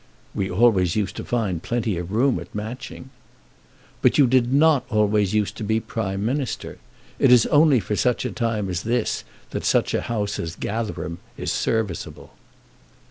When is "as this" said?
8.67-9.23